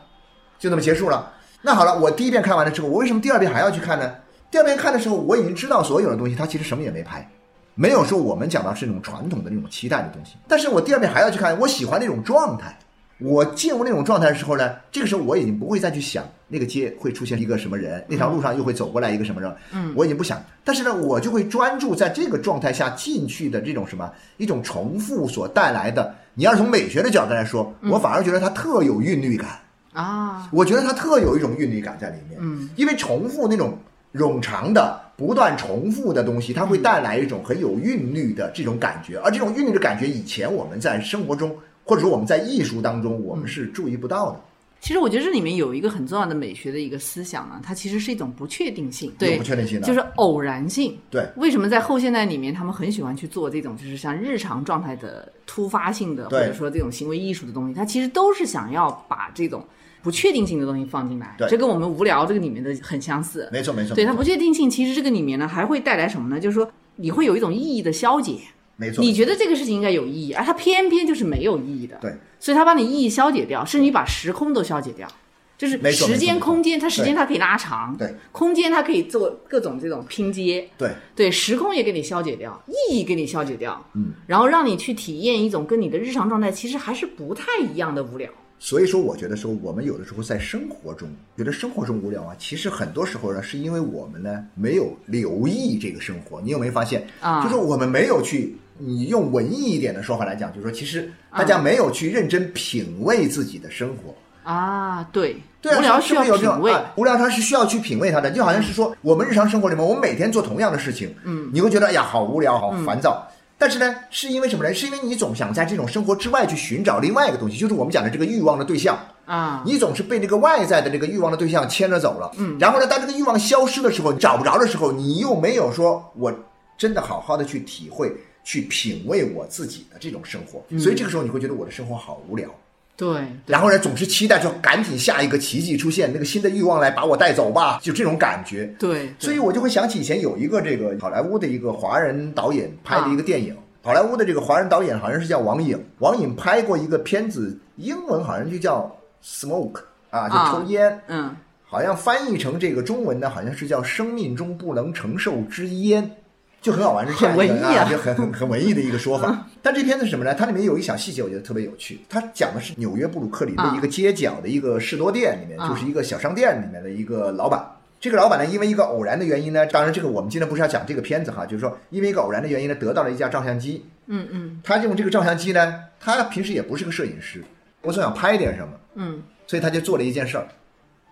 [0.59, 1.33] 就那么结束了。
[1.61, 4.13] 那好了，我第一遍看完了之后，我为什么第二遍还要去看呢？
[4.49, 7.29] 第二遍看的时候，我已经知道所有的东西，它其实什么也没拍，
[7.75, 10.33] 没有说我们讲到是那种传统的那种期待的东西。
[10.47, 12.77] 但是我第二遍还要去看，我喜欢那种状态。
[13.23, 20.43] 我进入那种状态的时候呢，这个时候我已经不会再去想那个街会出现一个什么人，那条路上又会走过来一个什么人，嗯，我已经不想。
[20.63, 26.15] 但是呢，我就会专注在这个状态下进去的这种什么一种重复所带来的。
[26.33, 29.49] 你要是从美学的角度来说，我反而觉得它特有韵律感。
[29.93, 33.77] 啊，我觉得它特有一种韵律感在里面，嗯，因为重复那种
[34.13, 44.39] 冗长的、不断重复的东西，它会带来一种很有韵律的这种感觉，而这种韵律的感觉，以前我们在生活中，或者说我们在艺术当中，我们是注意不到的。
[44.79, 50.97] 其实我觉得这里面有一个很重要的美学的一个思想呢，它其实是一种不确定性，对，不确定性的，就是偶然性。
[51.11, 59.63] 对，为什么在后现代里面，他们很喜欢去做这种，就是像日常状态的突发性的，或者说这种行为艺术的东西，它其实都是想要把这种。
[60.01, 63.47] 不确定性的东西放进来，这跟我们无聊这个里面的很相似。
[63.51, 63.93] 没错没错。
[63.93, 66.39] 对它不确定性，其实这个里面呢还会带来什么呢？
[66.39, 68.37] 就是说你会有一种意义的消解。
[68.77, 69.03] 没错。
[69.03, 71.97] 你觉得这个事情应该有意义，而它偏偏就是没有意义的。
[72.01, 72.15] 对。
[72.39, 75.07] 所以它把你意义消解掉，甚至你把时空都消解掉，
[75.55, 78.15] 就是时间空间，它时间它可以拉长，对。
[78.31, 80.89] 空间它可以做各种这种拼接，对。
[81.15, 84.13] 对，时空也给你消解掉，意义给你消解掉，嗯。
[84.25, 88.27] 然后让你去体验一种跟你的日常状态其实还是不太一样的无聊。
[88.63, 96.39] 所以说，我觉得说我们有的时候在生活中觉得生活中无聊啊，其实很多时候呢，是因为我们呢没有留意这个生活。
[96.39, 97.43] 你有没有发现啊？
[97.43, 104.13] 就是我们没有去，你用文艺一点的说法来讲，就是说，其实大家没有去认真品味自己的生活。
[104.43, 113.27] 啊，对，对啊，无聊需要是不是有这品味种啊无聊它是需要去品味它的，就好像是说我们日常生活里面，我们每天做同样的事情，嗯，你会觉得哎呀好无聊，好烦躁。
[113.61, 114.73] 但是呢，是因为什么呢？
[114.73, 118.97] 是因为你总想在这种生活之外去寻找另外一个东西，就是我们讲的这个欲望的对象。
[119.27, 126.33] 啊，你总是被这个外在的这个欲望的对象牵着走了，嗯，然后呢，当这个欲望消失的时候，找不着的时候，你又没有说我
[126.75, 128.11] 真的好好的去体会、
[128.43, 132.49] 去品味我自己的这种生活，所以这个时候你会觉得我的生活好无聊。
[132.95, 138.65] 对，然后呢，总是期待说赶紧下一个奇迹出现，那个新的欲望来把我带走吧，就这种感觉。
[138.77, 151.35] 对，所以我就会想起以前有一个这个好莱坞的一个华人导演拍的一个电影，好莱坞的这个华人导演好像是叫王颖，王颖拍过一个片子，英文好像就叫 Smoke 啊，就抽烟，嗯。
[151.63, 156.17] 好像翻译成这个中文呢，好像是叫生命中不能承受之烟。
[156.61, 159.47] 就很好玩，是这样一个很文艺啊就很很很文艺的一个说法。
[159.63, 160.35] 但这片子是什么呢？
[160.35, 161.99] 它里面有一小细节，我觉得特别有趣。
[162.07, 167.65] 它讲的是纽约布鲁克林的一个街角的一个士多店里面，啊就是一个小商店里面的一个老板。
[167.99, 173.85] 这个老板呢，因为一个偶然的原因呢，当然这个我们今天不是要讲这个片子哈，就是说因为一个偶然的原因呢，得到了一架照相机。
[174.07, 177.43] 嗯嗯他用这个照相机呢，他平时也不是个摄影师，
[177.81, 180.47] 我总想拍点什么，嗯所以他就做了一件事儿。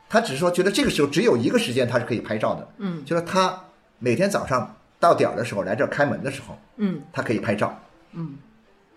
[0.09, 3.55] 他只是说觉得这个时候只有一个时间他是可以拍照的，嗯就是他
[3.99, 7.01] 每天早上到点儿的时候来这儿开门的时候，嗯。
[7.13, 7.73] 他可以拍照。
[8.13, 8.35] 嗯。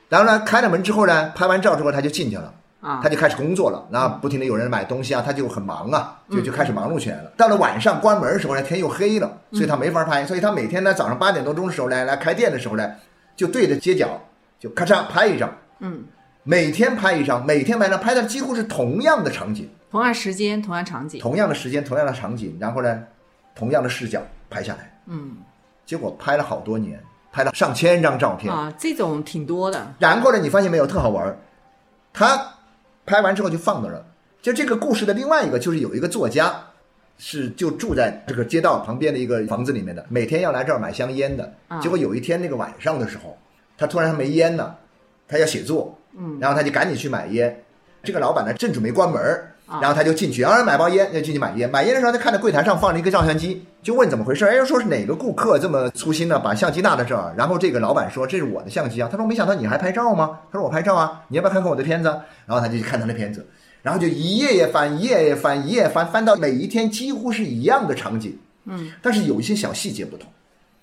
[0.09, 3.01] 然后呢，开了门之后呢，拍完照之后他就进去了，啊。
[3.03, 3.87] 他就开始工作了。
[3.91, 7.33] 那不停的有人买东西啊，他就很忙啊，就就开始忙碌起来了。
[7.37, 10.27] 到了晚上关门的时候呢，天又黑了，所以他没法拍。
[10.27, 12.91] 所以他每天呢早上八点多钟的时候来来开店的时候呢，
[13.37, 14.21] 就对着街角
[14.59, 16.05] 就咔嚓拍一张，嗯，
[16.43, 23.03] 每天拍一张，每天拍一张，拍的几乎是同样的场景，同样时间，同样场景，同样的时间，同样的场景，然后呢，
[23.55, 25.01] 同样的视角拍下来。
[25.07, 25.37] 嗯
[25.92, 26.98] 结果拍了好多年，
[27.31, 28.50] 拍了上千张照片。
[28.50, 31.37] 啊，这种挺多的，然后呢，你发现没有，特好玩儿。
[32.14, 32.55] 他
[33.05, 34.07] 拍完之后就放那儿了。
[34.40, 36.50] 就这个故事的另外一个，就是有一个作家，
[37.18, 41.52] 是就住在这个街道旁边的一个房子里面的，每天要来这儿买香烟的。
[41.68, 43.37] 啊结果有一天那个晚上的时候，
[43.76, 44.78] 他突然没烟了，
[45.28, 47.62] 他要写作，嗯然后他就赶紧去买烟。
[48.02, 49.20] 这个老板呢正准备关门
[49.81, 51.71] 然后他就进去，然后买包烟，就进去买烟。
[51.71, 54.45] 买烟的时候，他看到柜台上放着一个照相机，就问怎么回事。
[54.45, 57.35] 哎，说是哪个顾客这么粗心呢，把相机落在这儿。
[57.37, 59.09] 然后这个老板说这是我的相机啊。
[59.11, 60.41] 他说没想到你还拍照吗？
[60.51, 62.21] 他说我拍照啊，你要不要看看我的片子啊？
[62.47, 63.47] 然后他就去看他的片子，
[63.83, 70.29] 然后就一页页翻，一页页翻，一页翻，翻到每一天几乎是一样的场景，嗯但是有一些小细节不同。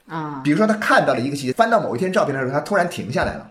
[0.07, 3.47] 啊比如说他看到了一个细节，翻到某一天照片的时候，他突然停下来了，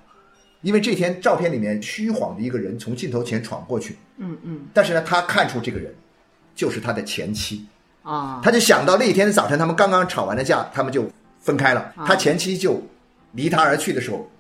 [0.62, 4.60] 因为这天照片里面虚晃的一个人从镜头前闯过去，嗯嗯。
[4.74, 5.94] 但是呢，他看出这个人
[6.54, 7.66] 就是他的前妻，
[8.02, 8.40] 啊。
[8.42, 12.04] 他就想到那天早晨他们刚刚吵完了架，他们就分开了，啊。
[12.06, 12.82] 他前妻就
[13.32, 14.30] 离他而去的时候。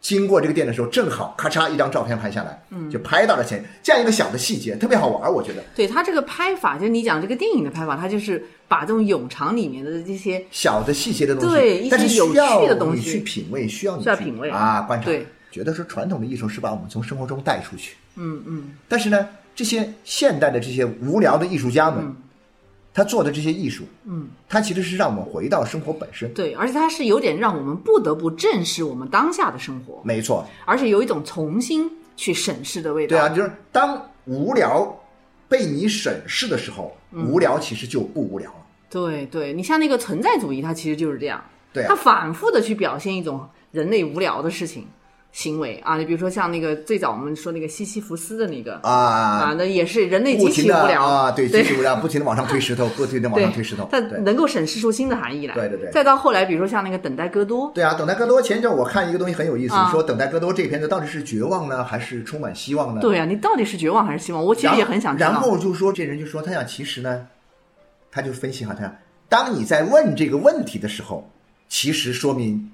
[0.00, 2.88] 经过这个店的时候，正好咔嚓一张照片拍下来，嗯。
[2.88, 5.64] 就拍到了前这样一个小的细节，特别好玩，我觉得。
[5.74, 13.00] 对他这个拍法，就是你讲这个电影的拍法，他就是把这种冗长里面的这些小的细节的东西，对一些但是有需要趣的东西。
[13.00, 14.48] 你去品味，需要你去需要品味。
[14.50, 15.06] 啊，观察。
[15.06, 18.64] 对，觉得说传统的艺术是把我们从生活中带出去，嗯嗯。
[18.88, 22.16] 但是呢，这些现代的这些无聊的艺术家们，嗯。
[22.94, 26.34] 他做的这些艺术，嗯，他其实是让我们回到生活本身。
[26.34, 33.10] 对，而且他是有点让我们不得不正视我们当下的生活，没错，而且有一种重新去审视的味道。
[33.10, 34.98] 对啊，就是当无聊
[35.48, 37.24] 被你审视的时候，嗯。
[37.28, 38.56] 无聊其实就不无聊了。
[38.90, 41.40] 对对，你像那个存在主义，它其实就是这样，
[41.72, 41.86] 对啊。
[41.88, 44.88] 它反复的去表现一种人类无聊的事情
[45.32, 45.96] 行为啊。
[45.96, 54.00] 你比如说像那个最早我们说那个西西弗斯的那个啊，啊，那也是人类极其无聊啊，对，对极其无聊，不停的往上推石头，不停的往上推石头，它。
[54.18, 55.54] 能够审视出新的含义来。
[55.54, 63.00] 对对对再到后来，比如说像那个等待戈多，对啊，等待戈多前一阵我看一个东西很有意思，啊说等待戈多这片子到底是绝望呢，还是充满希望呢？
[63.00, 64.44] 对啊，你到底是绝望还是希望？
[64.44, 65.30] 我其实也很想知道。
[65.30, 67.26] 然后就说这人就说他想，其实呢，
[68.10, 68.96] 他就分析哈，他想
[69.28, 71.30] 当你在问这个问题的时候，
[71.68, 72.72] 其实说明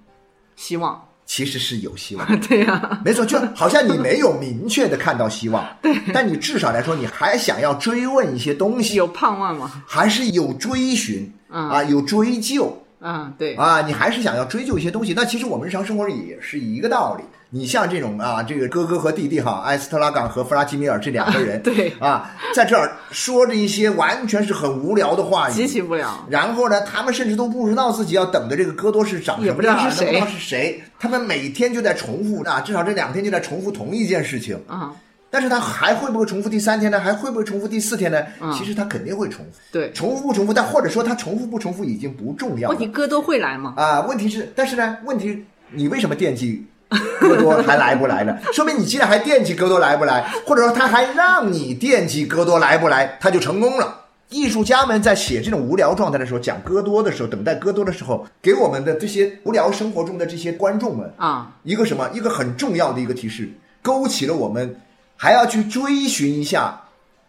[0.56, 2.26] 希望，其实是有希望。
[2.42, 9.82] 对呀、没错，就好像你没有明确的看到希望， 对，但你至少来说，你还想要追问一些东西，有盼望吗？
[9.87, 15.12] 还是有追寻嗯啊，有追究啊，对，啊，你还是想要追究一些东西。
[15.14, 17.24] 那其实我们日常生活里也是一个道理。
[17.54, 26.26] 你像这种啊，这个哥哥和弟弟哈，埃斯特拉冈和弗拉基米尔这两个人，对啊，在这儿说着一些完全是很无聊的话语，极其无聊。
[26.28, 30.82] 然后呢，他们甚至都不知道自己要等的这个戈多是长什也不知道么样，是谁都不知道是谁。
[30.98, 34.60] 他们每天就在重复啊，至少这两天就在重复同一件事情。
[34.66, 34.92] 啊、
[35.30, 36.98] 但是他还会不会重复第三天呢？
[36.98, 38.20] 还会不会重复第四天呢？
[38.40, 43.74] 嗯其实他肯定会重复，对，重复不重复，但或者说他重复不重复已经不重要了问题哥都会来吗？
[43.76, 44.00] 啊。
[44.00, 46.66] 问题是，但是呢，问题你为什么惦记
[47.20, 48.37] 戈多还来不来呢？
[48.52, 54.02] 说明你既然还惦记戈多来不来，或者说他还让你惦记戈多来不来，他就成功了。
[54.30, 62.09] 艺术家们在写这种无聊状态的时候，讲戈多的时候，等待戈多的时候，给我们的这些无聊生活中的这些观众们啊，一个什么？
[62.12, 63.48] 一个很重要的一个提示，
[63.83, 64.80] 勾起了我们
[65.16, 66.80] 还要去追寻一下，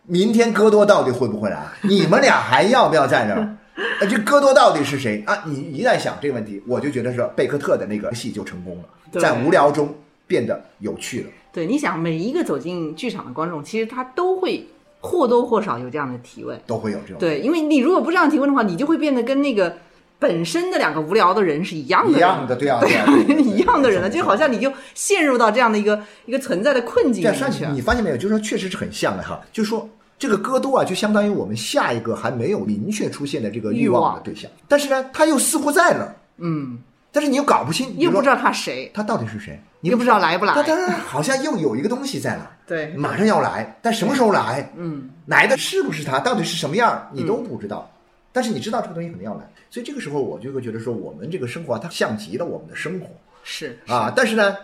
[0.08, 1.60] 明天戈多到底会不会来？
[1.82, 3.56] 你们俩还要不要在这儿？
[4.00, 5.44] 呃，这戈多到底是谁啊？
[5.46, 9.94] 你一旦想这个问题，我就觉得是贝克特的那个戏就成功了，在无聊中
[10.26, 11.28] 变得有趣了。
[11.52, 14.66] 对，你想每一个走进剧场的观众，其实他都会
[15.02, 17.18] 或多或少有这样的提问，都会有这种。
[17.20, 19.76] 对，因为你如果不这样提问的话，你就会变得跟那个
[20.20, 27.66] 本身的两个无聊的人是一样的，一样的，对啊，对啊， 一样的人了，就好像你就陷入到这样的一个一个存在的困境里去。
[27.74, 28.16] 你发现没有？
[28.16, 29.90] 就是说，确实是很像的哈，就是说。
[30.18, 34.16] 这个戈多啊，就相当于我们下一个还没有明确出现的这个欲望。
[34.16, 36.80] 的对象，但是呢，他又似乎在那儿，嗯，
[37.12, 47.92] 但是你又搞不清，又不知道他谁，他到底是谁，你又不知道来不来，他当然好像又有一个东西在那儿，对，马上要来，但什么时候来，嗯，来的是不是他，到底是什么样，你都不知道，
[48.32, 53.08] 但是你知道这个东西肯定要来，所以这个时候我就会觉得说，我们这个生活它像极了我们的生活，
[53.44, 53.78] 是。
[53.88, 54.56] 啊，但是呢，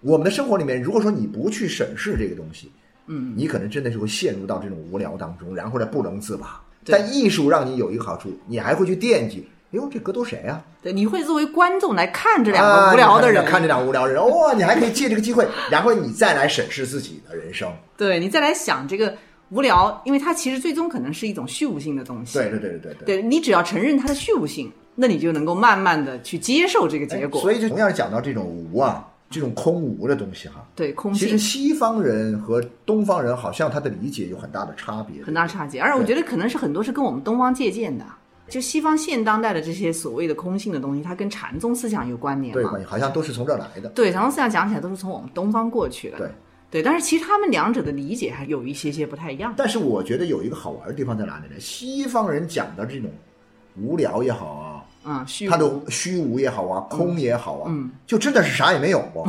[0.00, 2.72] 我们的生活里面，如果说你不去审视这个东西。
[3.08, 6.60] 嗯，你可能真的是会陷入到这种无聊当中，然后呢不能自拔。
[6.86, 10.62] 但艺术让你有一个好处，你还会去惦记，哎呦，这歌都谁啊？
[10.82, 17.70] 对，你会作为观众来看这两个无聊的人，看这两个无聊人，哇，你还可以借这个机会， 然后你再来审视自己的人生。
[17.96, 19.14] 对你再来想这个
[19.50, 22.38] 无聊，因为它其实最终可能是一种虚无性的东西。
[22.38, 23.16] 对对对对对对。
[23.16, 27.40] 对你只要承认它的虚无性，那你就能够慢慢的去接受这个结果。
[27.40, 29.06] 所以就同样讲到这种无啊。
[29.30, 31.12] 这种空无的东西哈，对空。
[31.12, 35.78] 其实西方人和东方人好像他的理解有很大的差别，很大差距。
[35.78, 38.04] 而且我觉得可能是很多是跟我们东方借鉴的，
[38.48, 42.72] 就西方现当代的这些所谓的空性的东西，它跟禅宗思想有关联嘛？
[42.72, 43.90] 对，好像都是从这儿来的。
[43.90, 46.16] 对，禅宗思想讲起来都是从我们东方过去的。
[46.16, 46.30] 对，
[46.70, 46.82] 对。
[46.82, 49.52] 但是其实他们两者的理解还有一些些不太一样。
[49.58, 51.60] 但是我觉得有一个好玩的地方在哪里呢？
[51.60, 53.10] 西方人讲的这种
[53.76, 54.67] 无聊也好啊。
[55.08, 59.26] 啊，它的虚无也好啊，空也好啊，嗯，就真的是啥也没有不？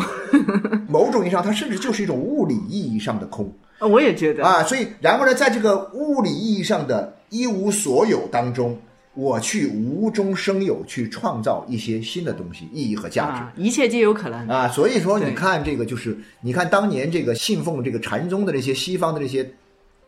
[0.90, 4.62] 某种意义上，它甚至就是一种物理意义上的空啊，我也觉得啊。
[4.64, 8.78] 所以，然后呢，在这个物理意义上的一无所有当中，
[9.14, 14.68] 我去无中生有，去创造一些新的东西，意义和价值，一切皆有可能啊。
[14.68, 19.50] 所以说，你看这个，就是你看当年这个信奉这个禅宗的那些西方的那些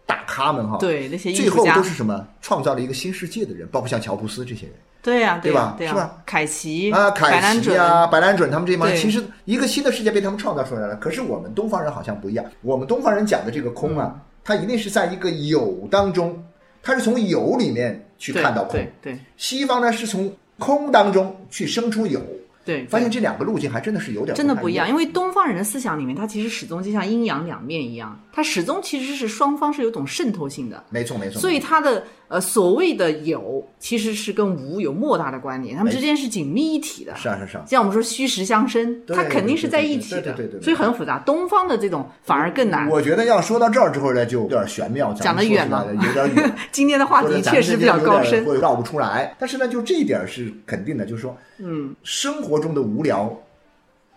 [0.06, 2.28] 大咖们哈，对那些最后都是什么？
[2.42, 4.76] 创造了一个新世界的人，包括像乔布斯这些人。
[5.02, 5.76] 对呀，对吧？
[5.80, 6.22] 是吧？
[6.26, 10.96] 凯奇啊，凯奇啊，白兰准他们这帮人，其实一个新的世界被他们创造出来了。
[10.98, 16.44] 可是我们东方人好像不一样，我们东方人讲的这个空啊，它一定是在一个有当中，
[16.84, 18.80] 它是从有里面去看到空。
[19.02, 22.22] 对，西方呢是从空当中去生出有。
[22.64, 30.84] 对，发现这两个路径还真的是有点真的不一样，因为东方人的思想里面，它其实始终就像阴阳两面一样，它始终其实是双方是有种渗透性的。
[30.90, 31.40] 没错没错。
[31.40, 37.16] 所以它的呃所谓的有，其实是跟无有莫大的关联，他们之间是紧密一体的。
[37.16, 37.64] 是啊是啊。
[37.68, 40.22] 像我们说虚实相生，它肯定是在一起的。
[40.22, 40.62] 对对对。
[40.62, 42.90] 所以很复杂，东方的这种反而更难。
[42.90, 46.56] 我觉得要说到这儿之后呢，就有点玄妙，讲得远了，有点远。
[46.72, 49.36] 今天的话题确实比较高深，会绕不出来。
[49.38, 53.38] 但是呢，就这一点是肯定的，就是说，嗯，生活中的无聊。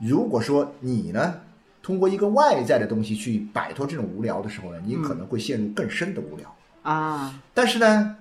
[0.01, 1.35] 如果说你呢，
[1.85, 7.39] 通过一个外在的东西去摆脱这种无聊的时候呢，你可能会陷入更深的无聊啊。
[7.53, 8.17] 但是呢，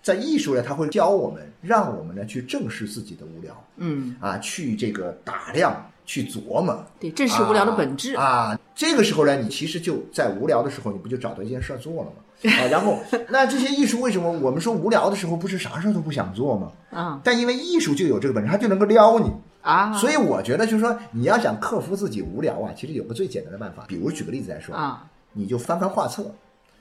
[0.00, 8.56] 在艺术呢，它会教我们，让我们呢去正视自己的无聊，嗯啊，去这个打量，去琢磨，对，正视无聊的本质啊。
[8.72, 12.22] 这个时候呢，你其实就在无聊的时候，你不就找到一件事儿做了吗？
[12.62, 16.70] 啊，然后那这些艺术为什么我们说无聊的时候不是啥事儿都不想做吗？
[16.90, 19.28] 啊，但因为艺术就有这个本事，它就能够撩你。
[19.66, 23.84] 啊，所以我觉得就是说，你要想克服自己无聊啊，其实有个最简单的办法。
[23.88, 26.32] 比如举个例子来说啊，你就翻翻画册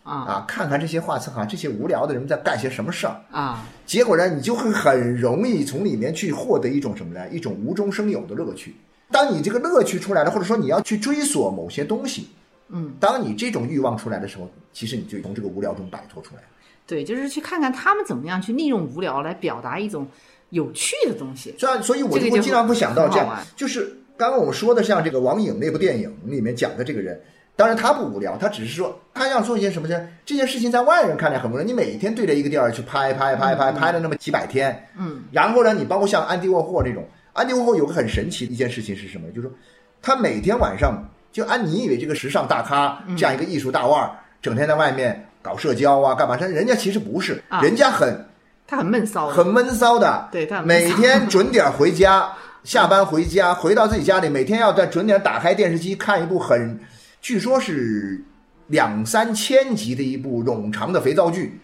[0.03, 3.65] 啊啊，看看这些画册哈，这些无聊的人在干些什么事儿啊。
[3.87, 7.27] 结果呢，你就会很容易从里面去获得一种什么呢？
[7.29, 8.75] 一种无中生有的乐趣。
[9.09, 12.29] 当你这个乐趣出来了，或者说你要去追索某些东西，
[12.69, 16.47] 嗯，当你这种欲望出来的时候，其实你就从这个无聊中摆脱出来了。
[16.85, 20.07] 对，就是去看看他们怎么样去利用无聊来表达一种。
[20.49, 27.19] 有趣的东西，所以所以我就会经常会想到这样，就是刚刚我们说的像这个王颖那部电影里面讲的这个人，
[27.55, 30.07] 当然他不无聊，他只是说他要做一些什么呢？
[30.25, 39.27] 这件事情在外人看来很无聊，你每天对着一个地儿去拍拍拍拍拍了那么几百天，嗯，然后呢，你包括像安迪沃霍这种，安迪沃霍有个很神奇的一件事情是什么？
[39.29, 39.51] 就是说
[40.01, 46.37] 他每天晚上就按你以为这个时尚大咖这样一个艺术大腕儿，整天在外面搞社交啊干嘛？
[46.39, 48.25] 但人家其实不是，人家很。
[48.67, 56.79] 他很闷骚，很闷骚的，对他每天准点回家，下班回家，回到自己家里，每天要在准点打开电视机看一部很，
[57.21, 58.23] 据说是
[58.67, 61.59] 两三千集的一部冗长的肥皂剧，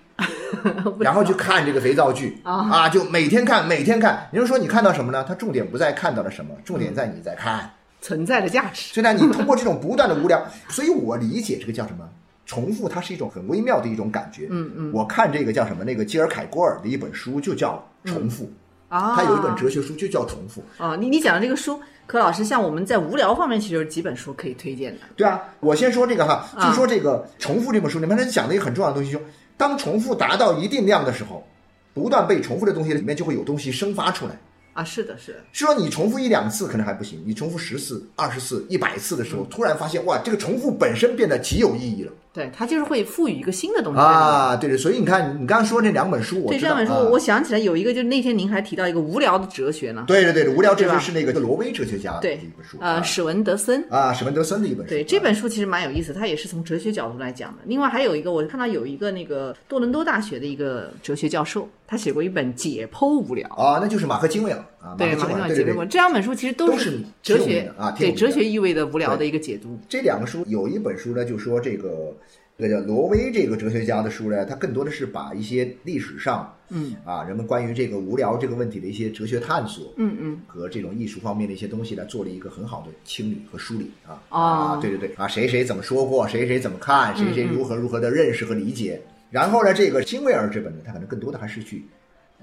[1.00, 4.28] 然后去看这个肥皂剧啊，就每天看，每天看。
[4.32, 5.26] 你就说你看到什么呢？
[5.28, 8.94] 他重点不在看到了什么，重点在你在看存在的价值。
[8.94, 10.40] 所以呢，你通过这种不断的无聊，
[10.70, 12.08] 所以我理解这个叫什么？
[12.46, 14.48] 重复，它是一种很微妙的一种感觉。
[14.50, 15.84] 嗯嗯，我看这个叫什么？
[15.84, 18.46] 那个基尔凯郭尔的一本书就叫《重复》
[18.90, 20.96] 啊，他有一本哲学书就叫《重复》啊。
[20.96, 25.00] 你你讲的这个书，柯老师，像我们在无聊方面，其实有几本书可以推荐的。
[25.16, 29.20] 对啊，我先说这个哈，就说这个《重复》这本书里面，他讲的一个很重要的东西，就
[29.56, 31.48] 当重复达到一定量的时候，
[31.94, 34.38] 不断被重复的东西里面就会有东西生发出来。
[34.74, 35.40] 啊，是的，是的。
[35.52, 42.12] 是说你重复一两次可能还不行，你重复十次、二十次、一百次的时候，突然发现哇，这个重复本身变得极有意义了。
[42.34, 44.78] 对，它就是会赋予一个新的东西啊，对对。
[44.78, 50.06] 所以你看，你刚刚说那两本书，我对这两本书，我想起来有一个，就是那天您还提到一个无聊的哲学呢。
[50.08, 54.90] 对对对，无聊哲学是那个挪威哲学家的一本书，呃，史文德森啊，史文德森的一本书。
[54.90, 57.58] 对，这本书其实蛮有意思，它也是从哲学角度来讲的。
[57.66, 69.80] 另外还有一个，我看到有一个那个多伦多大学的一个哲学教授，他写过一本《解剖无聊》啊，那就是马克金韦尔啊，对马克金韦尔解剖这两本书其实都是哲学啊，对哲学意味的无聊的一个解读。
[69.88, 72.16] 这两个书有一本书呢，就说这个。
[72.58, 89.02] 这个叫挪威这个哲学家的书呢，他更多的是把一些历史上，嗯啊，人们关于这个无聊这个问题的一些哲学探索，嗯嗯，和这种艺术方面的一些东西呢，做了一个很好的清理和梳理啊啊，对对对啊，谁谁怎么说过，谁谁怎么看，谁谁如何如何的认识和理解，
[89.32, 91.84] 然后呢，这个辛威尔这本呢，他可能更多的还是去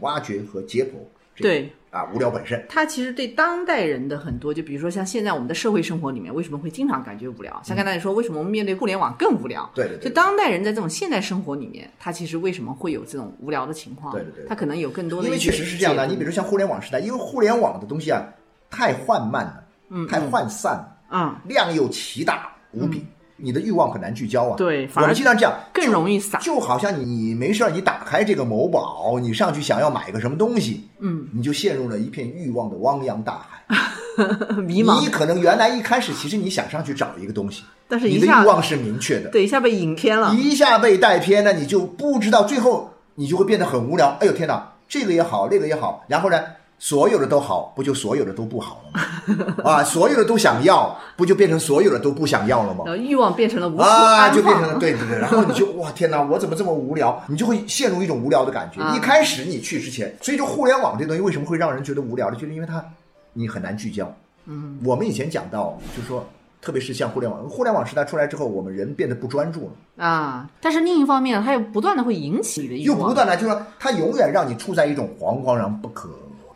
[0.01, 0.97] 挖掘和解剖。
[1.37, 7.61] 对啊，无聊本身，它其实对当代人的很多，就比如说像现在我们的社会生活里面，为什么会经常感觉无聊？
[7.65, 9.69] 像刚才你说，为什么我们面对互联网更无聊？
[9.75, 10.09] 对对对。
[10.09, 14.13] 就当代人在这种现代生活里面，他其实为什么会有这种无聊的情况？
[14.13, 14.47] 对对对。
[14.47, 16.07] 他可能有更多的，因为确实是这样的。
[16.07, 18.23] 你比如像互联网时代，因为互联网的东西啊，
[18.71, 23.05] 太缓慢了，嗯，太涣散了，嗯，量又奇大无比。
[23.41, 26.41] 你的欲望很难聚焦啊，对，我们经常这样，更容易散。
[26.41, 33.77] 就好像你没事儿，你打开这个某宝，你上去想要买个什么东西，嗯，你就陷入了一片欲望的汪洋大海，
[34.63, 35.01] 迷茫。
[35.01, 44.17] 你可能原来一开始其实你想上去找一个东西，但是你的欲望是明确的，对，一下被引偏了，一下被带偏了，你就不知道，最后你就会变得很无聊。
[44.21, 46.43] 哎呦天哪，这个也好，那个也好，然后呢？
[46.79, 49.55] 所有的都好，不就所有的都不好了吗？
[49.65, 52.85] 啊，所有的都想要，不就变成所有的都不想要了吗？
[52.87, 55.19] 然后欲望变成了无啊，就变成了对对对。
[55.19, 57.21] 然后你就哇天哪，我怎么这么无聊？
[57.27, 58.81] 你就会陷入一种无聊的感觉。
[58.95, 62.37] 一开始你去之前，所以就互联网这东西为什么会让人觉得无聊呢？
[62.37, 62.85] 就是因为它
[63.33, 64.15] 你很难聚焦。
[64.47, 66.25] 嗯，我们以前讲到，就是说，
[66.63, 70.49] 特别是像互联网，互联网时代出来之后，我们人变得不专注了啊。
[70.61, 76.09] 但是另一方面，它又不断的会引起你的欲望，又不断的，就是说，它永远让你处在一种惶惶然不可。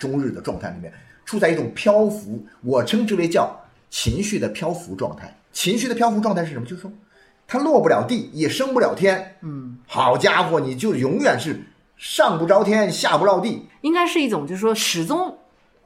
[0.03, 0.92] 终日的状态里面，
[1.24, 3.57] 处在一种漂浮，我称之为叫
[3.88, 5.38] 情绪的漂浮状态。
[5.53, 6.66] 情绪的漂浮状态是什么？
[6.66, 6.90] 就是说，
[7.46, 9.36] 它落不了地，也升不了天。
[9.42, 11.62] 嗯，好家伙，你就永远是
[11.96, 13.68] 上不着天，下不着地。
[13.82, 15.38] 应该是一种，就是说始终。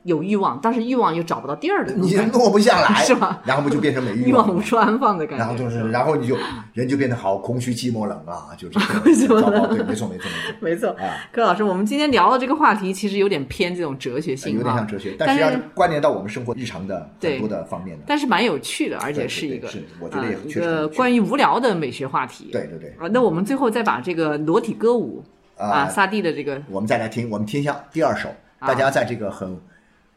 [0.07, 3.43] 有欲望，但是欲望又找不到地儿的，你落不下来，是吧？
[3.45, 5.45] 然后不就变成没欲望无处安放的感觉。
[5.45, 6.37] 然后就是，然后你就
[6.73, 8.87] 人就变得好空虚、寂寞、冷啊，就这种。
[9.27, 10.97] 糟糕，对，没错，没错，没错， 没错。
[11.33, 18.05] 柯老师，我们今天聊的这个话题其实有点偏这种哲学性，有点像哲学，但是要关联到我们生活日常的很多的方面的。
[18.07, 22.49] 但是蛮有趣的，而且是一个，是我觉得也一个关于无聊的美学话题。
[22.53, 22.91] 对对对。
[22.99, 25.25] 啊，那我们最后再把这个裸体歌舞
[25.57, 28.29] 啊，萨蒂的这个，我们再来听，我们听一下第二首，
[28.61, 29.59] 大家在这个很。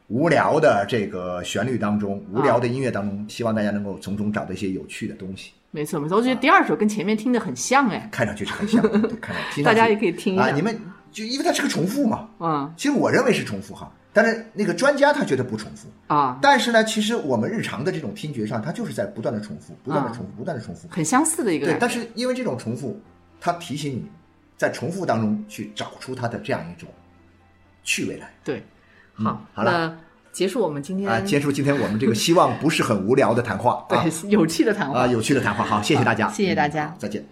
[0.10, 5.52] 无聊的这个旋律当中，无聊的音乐当中，希望大家能够从中找到一些有趣的东西。
[5.72, 8.82] 没错，没错，我觉得第二首跟前面听的很像哎，看上去是很像，
[9.22, 10.50] 看上去大家也可以听一下。
[10.50, 10.76] 你们
[11.12, 16.40] 就因为它是个重复嘛，嗯，其实我认为是重复哈，但是那个专家他觉得不重复啊。
[16.42, 21.68] 但是呢，其实我们日常的这种听觉上，它就是在不断的重复，不断的重复，不断的重复，很相似的一个。
[21.68, 23.00] 对，但是因为这种重复，
[23.40, 24.06] 它提醒你
[24.58, 26.90] 在重复当中去找出它的这样一种
[27.84, 28.28] 趣味来。
[28.44, 28.64] 对，
[29.24, 29.96] 好，好了。
[30.32, 37.26] 结束我们今天啊，结束今天我们这个希望不是很无聊的谈话， 对，有趣的谈话啊，有趣的谈话，好，谢谢大家，谢谢大家，再见。